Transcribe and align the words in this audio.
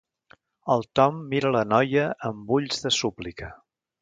El 0.75 0.85
Tom 0.99 1.19
mira 1.33 1.51
la 1.57 1.63
noia 1.75 2.07
amb 2.31 2.51
ulls 2.59 2.83
de 2.87 2.95
súplica. 3.03 3.53